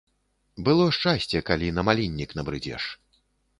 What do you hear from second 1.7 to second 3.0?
на маліннік набрыдзеш.